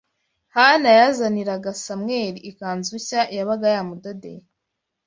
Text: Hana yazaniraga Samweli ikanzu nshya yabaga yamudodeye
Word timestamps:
Hana 0.55 0.89
yazaniraga 0.99 1.71
Samweli 1.83 2.39
ikanzu 2.49 2.93
nshya 2.99 3.21
yabaga 3.35 3.67
yamudodeye 3.75 4.41